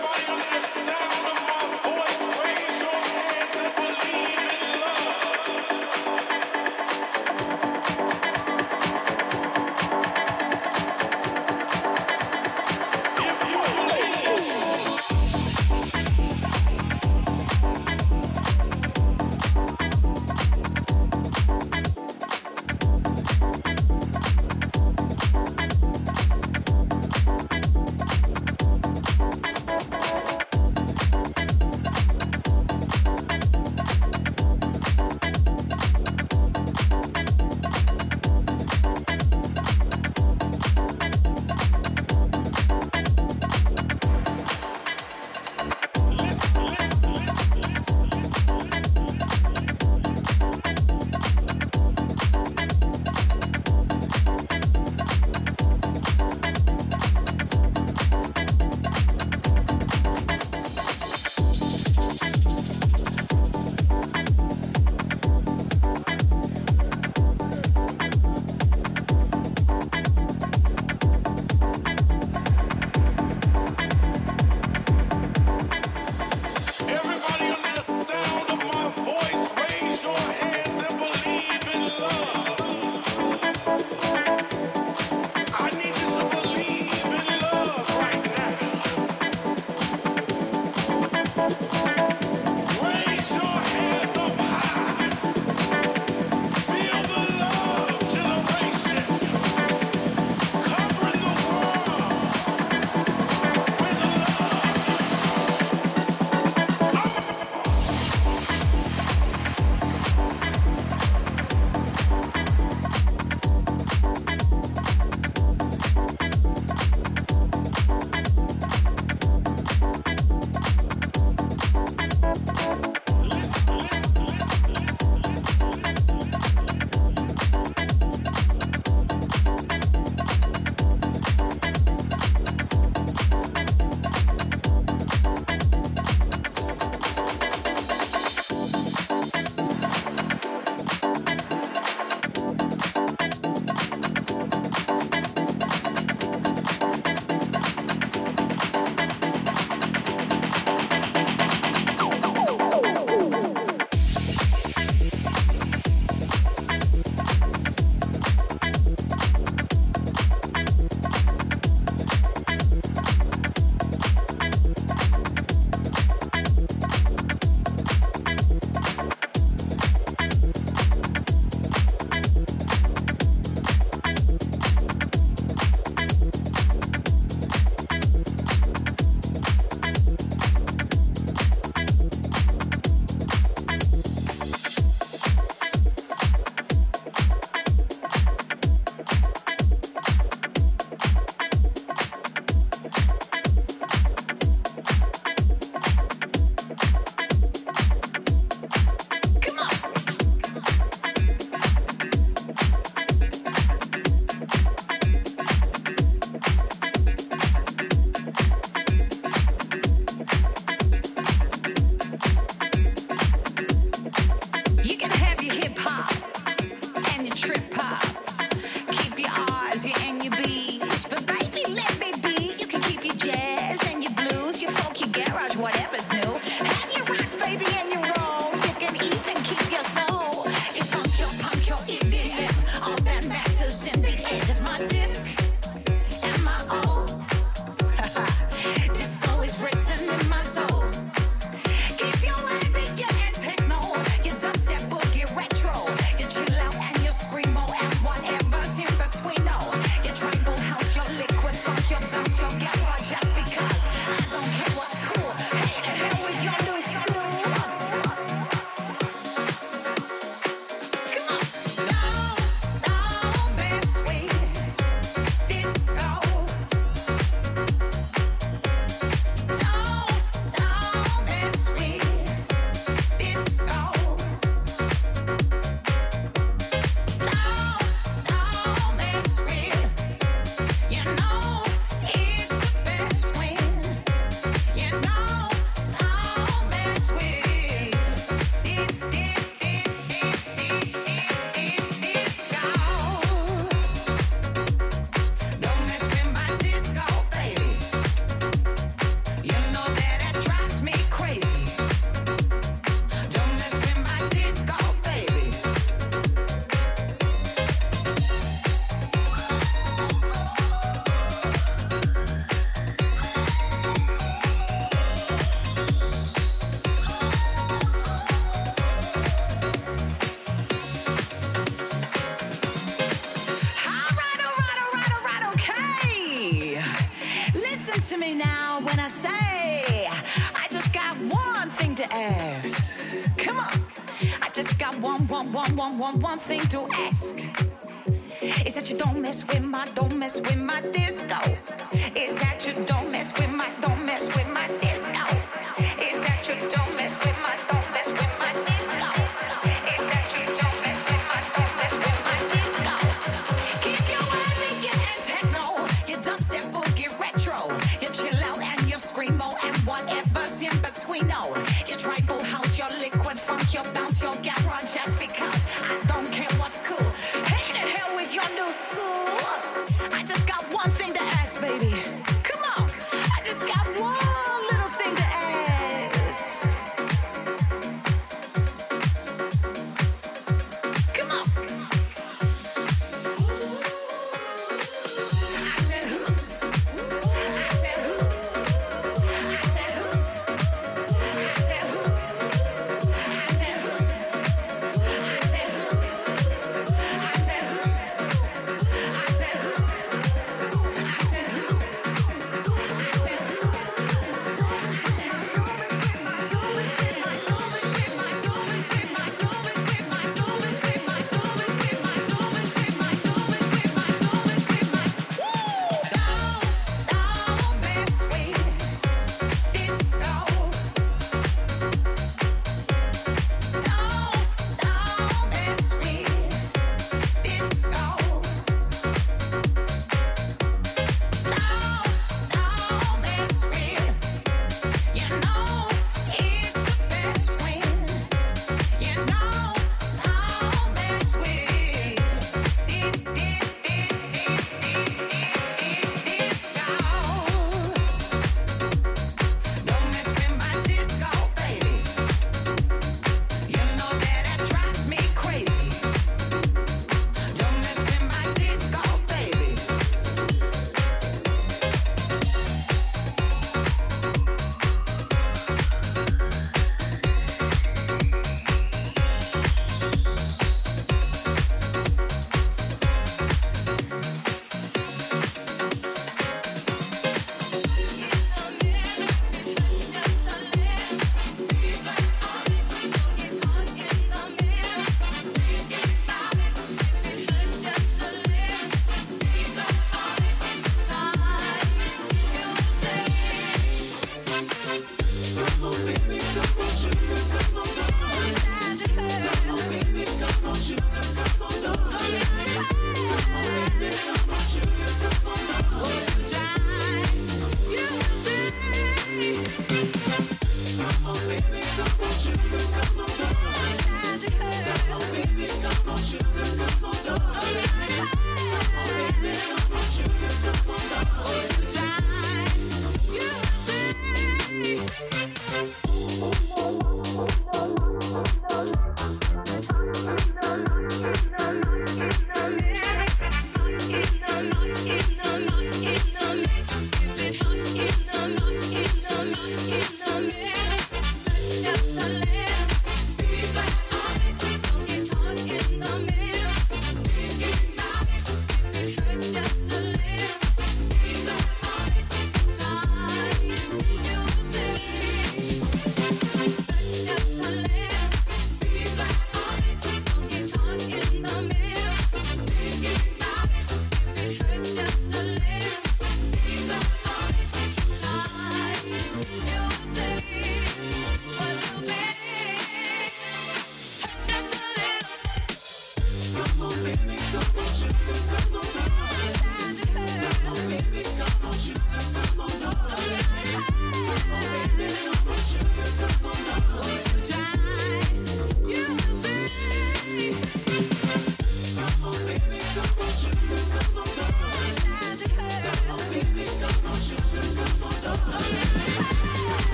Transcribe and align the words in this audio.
sound 0.00 0.40
of 0.40 1.34
my 1.48 1.63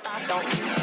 stop, 0.00 0.26
don't 0.28 0.44
miss. 0.44 0.79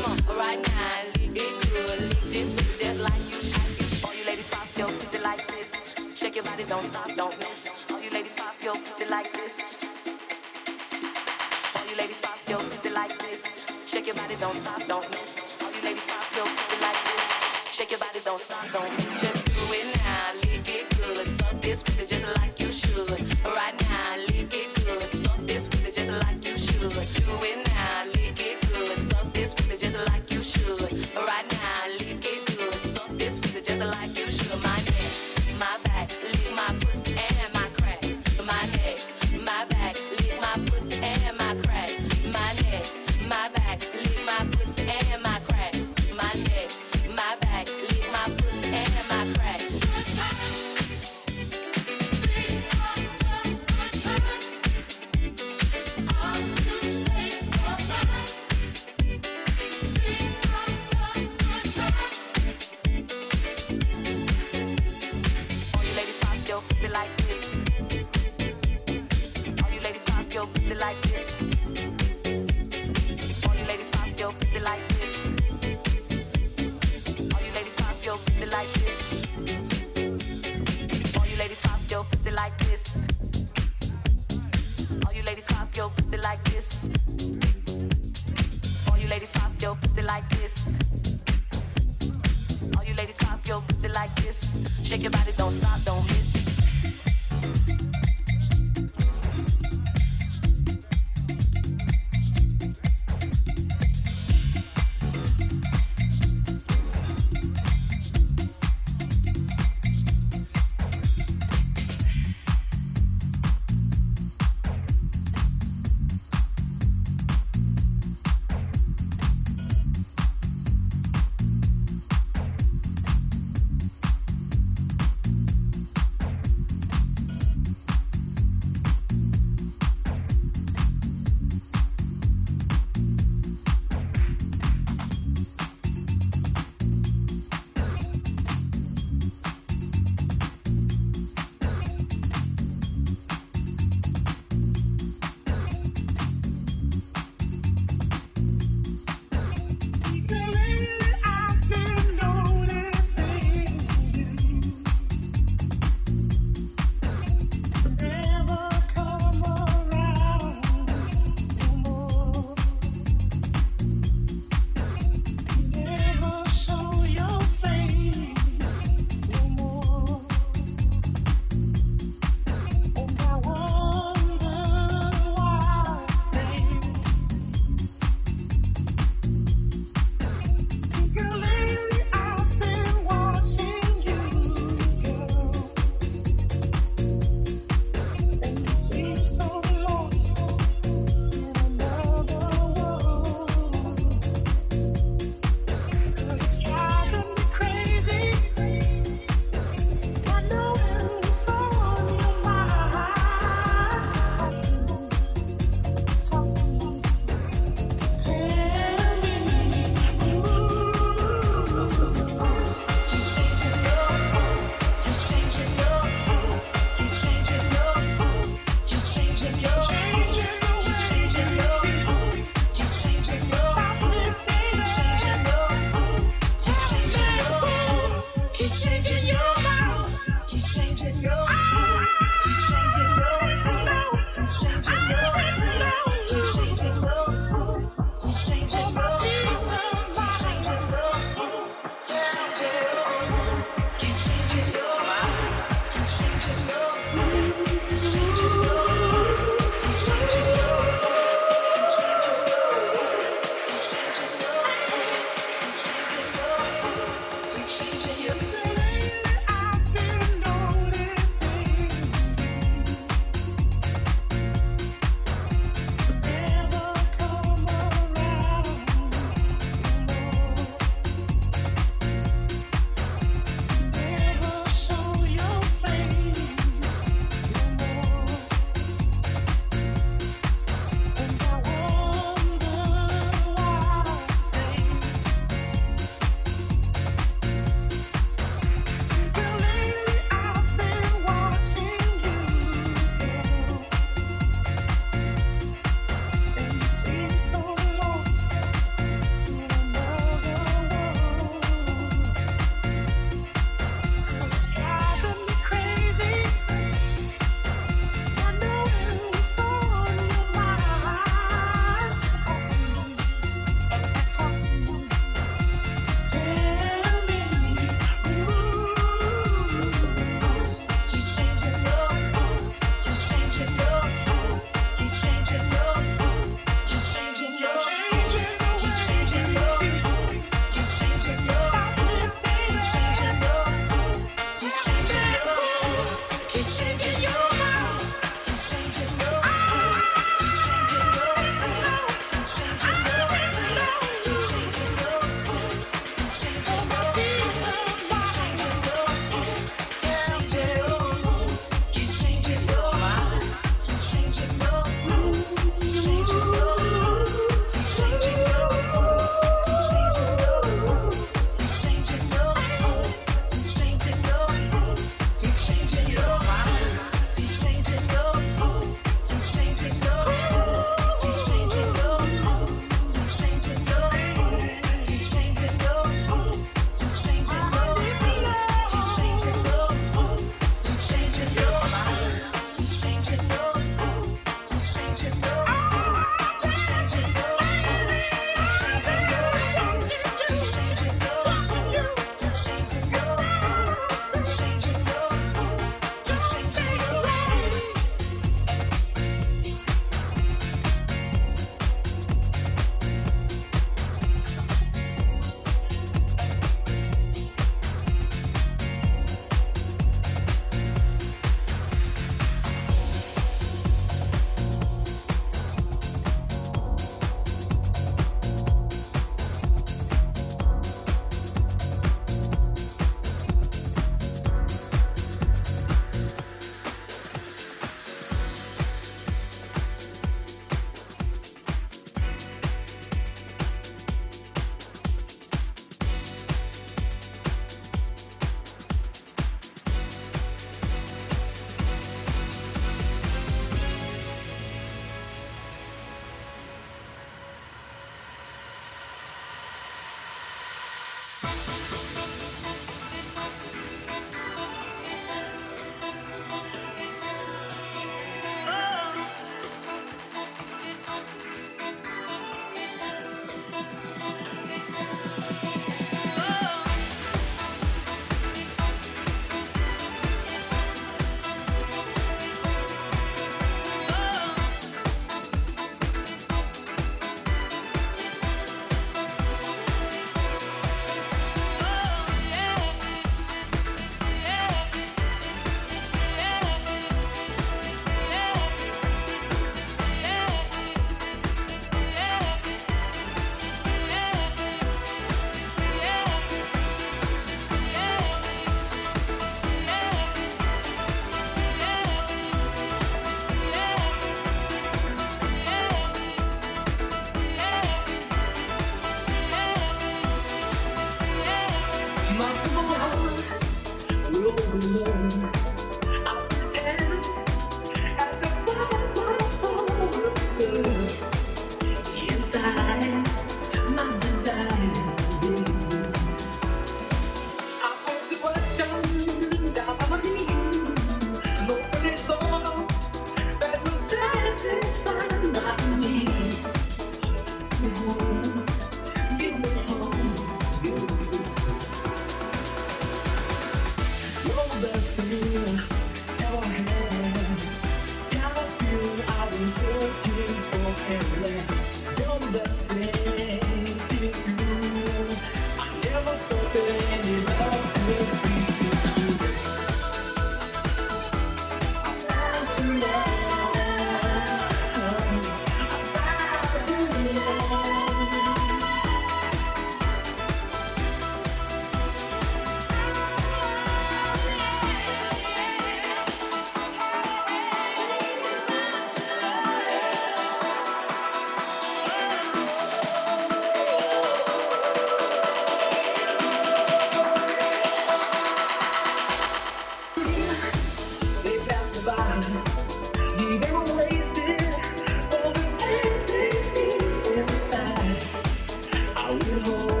little 599.33 600.00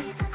Bye. 0.00 0.29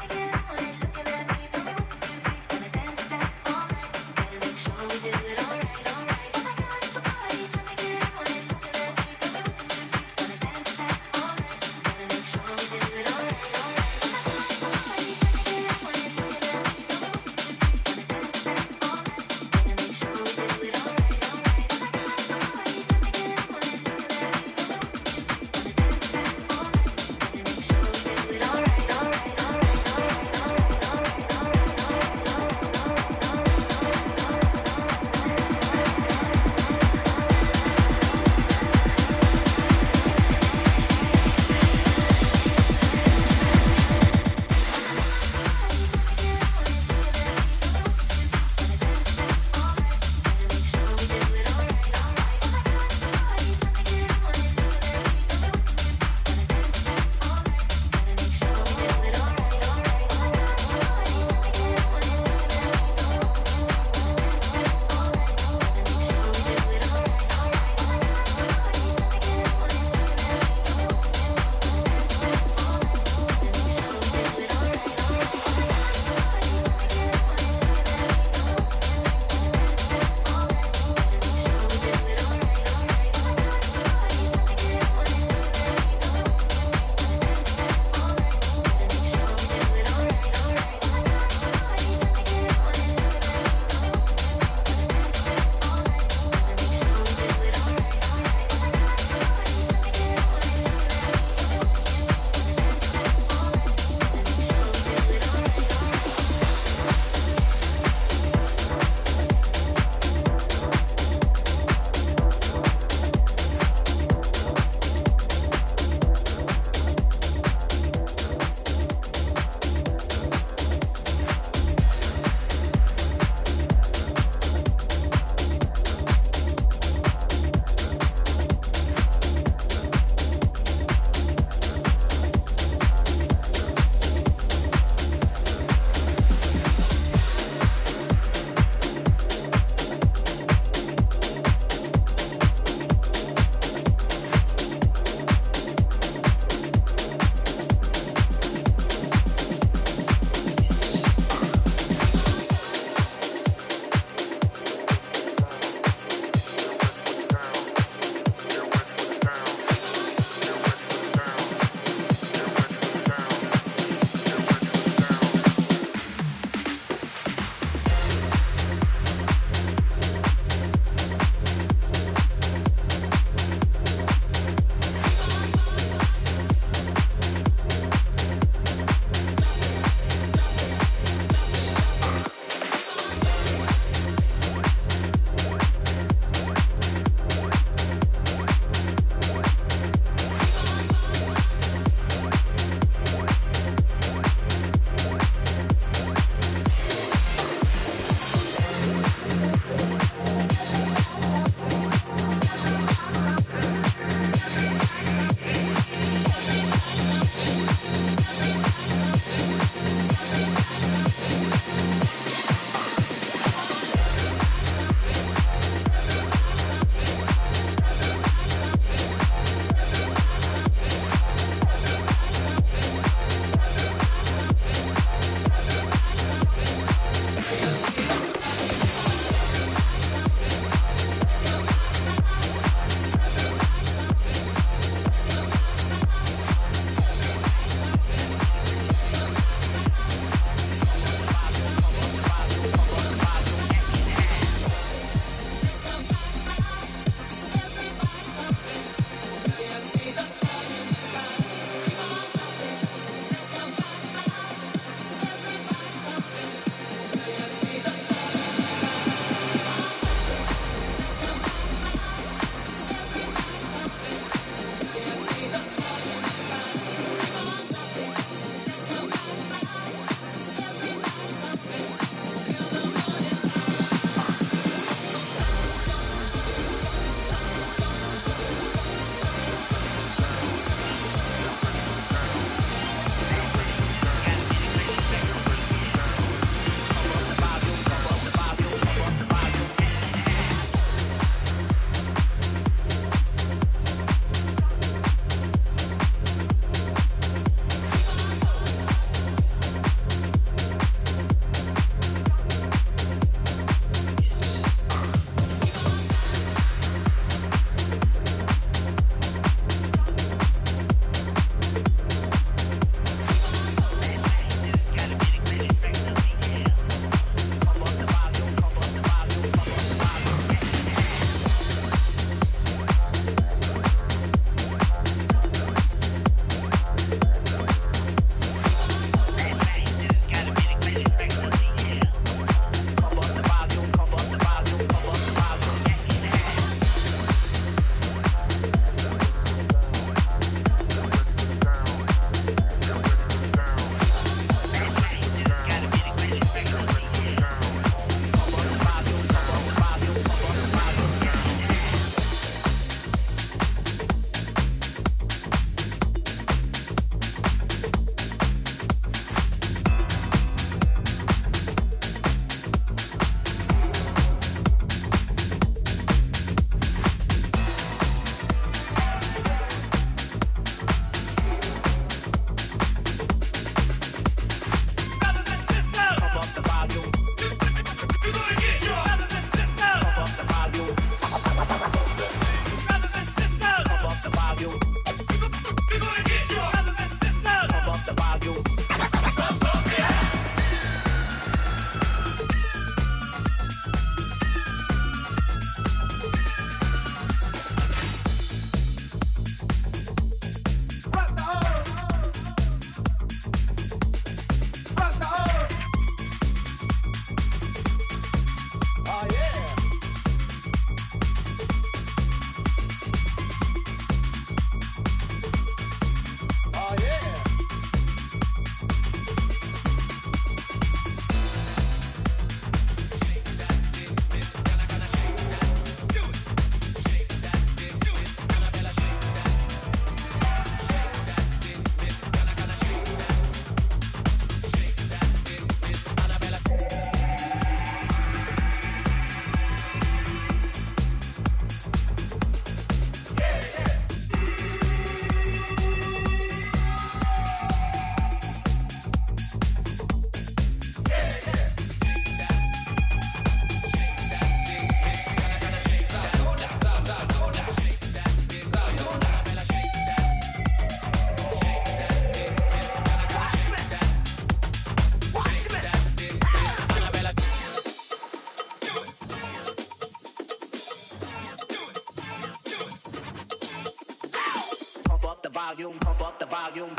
Pump 476.74 476.90
up 476.92 476.95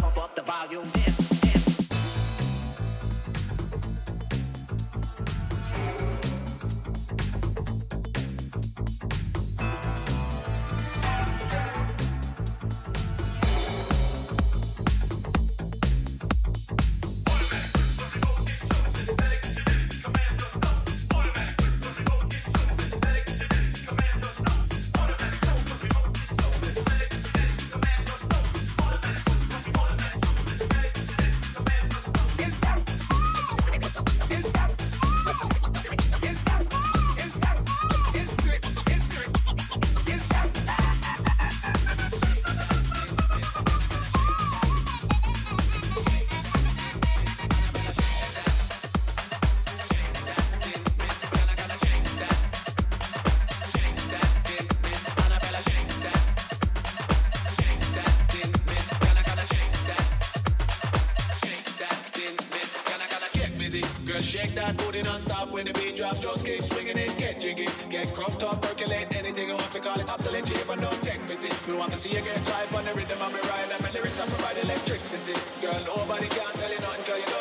Shake 64.22 64.56
that 64.56 64.76
booty 64.77 65.03
non-stop 65.03 65.52
when 65.52 65.65
the 65.65 65.73
beat 65.73 65.95
drops. 65.95 66.19
Just 66.19 66.44
keep 66.44 66.64
swinging 66.64 66.98
it, 66.98 67.15
get 67.18 67.39
jiggy, 67.39 67.68
get 67.89 68.14
cropped 68.14 68.44
up, 68.44 68.61
percolate 68.61 69.15
anything 69.15 69.48
you 69.48 69.56
want 69.56 69.72
to 69.72 69.80
call 69.80 69.99
it. 69.99 70.10
Oscillate, 70.10 70.49
you 70.49 70.56
but 70.68 70.80
no 70.80 70.89
tech 71.02 71.19
visit 71.22 71.56
We 71.68 71.73
want 71.73 71.91
to 71.94 71.98
see 71.99 72.10
you 72.10 72.22
get 72.22 72.44
live 72.49 72.73
on 72.76 72.85
the 72.85 72.94
rhythm 72.94 73.22
of 73.22 73.31
me 73.31 73.39
ride, 73.44 73.69
and 73.72 73.81
my 73.81 73.91
lyrics 73.91 74.19
are 74.19 74.27
provide 74.27 74.57
electricity. 74.57 75.34
Girl, 75.61 75.80
nobody 75.85 76.27
can 76.27 76.52
tell 76.60 76.72
you 76.72 76.80
nothing 76.80 77.03
'cause 77.06 77.19
you 77.19 77.26
know 77.31 77.37